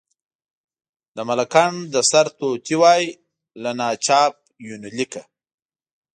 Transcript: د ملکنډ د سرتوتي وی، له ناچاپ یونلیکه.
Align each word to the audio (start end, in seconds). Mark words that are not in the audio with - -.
د 1.15 1.17
ملکنډ 1.29 1.79
د 1.93 1.95
سرتوتي 2.11 2.75
وی، 2.81 3.03
له 3.61 3.71
ناچاپ 3.79 4.33
یونلیکه. 4.67 5.21